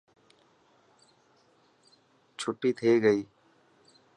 ڇوٽي 2.37 2.69
ٿي 2.77 2.91
گئي. 3.03 3.21